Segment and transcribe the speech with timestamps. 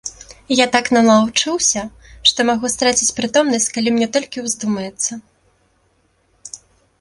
[0.59, 1.83] Я так налаўчыўся,
[2.29, 5.21] што магу страціць прытомнасць, калі мне толькі ўздумаецца.